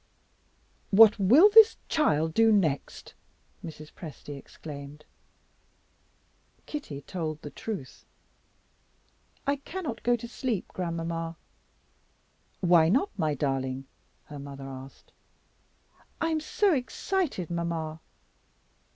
"What 0.89 1.19
will 1.19 1.51
this 1.51 1.77
child 1.87 2.33
do 2.33 2.51
next?" 2.51 3.13
Mrs. 3.63 3.93
Presty 3.93 4.35
exclaimed. 4.35 5.05
Kitty 6.65 7.01
told 7.01 7.39
the 7.43 7.51
truth. 7.51 8.03
"I 9.45 9.57
can't 9.57 10.01
go 10.01 10.15
to 10.15 10.27
sleep, 10.27 10.67
grandmamma." 10.69 11.35
"Why 12.61 12.89
not, 12.89 13.09
my 13.15 13.35
darling?" 13.35 13.85
her 14.25 14.39
mother 14.39 14.67
asked. 14.67 15.11
"I'm 16.19 16.39
so 16.39 16.73
excited, 16.73 17.51
mamma." 17.51 17.99